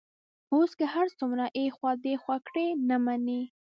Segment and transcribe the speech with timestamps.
[0.53, 3.41] اوس که هر څومره ایخوا دیخوا کړي، نه مني.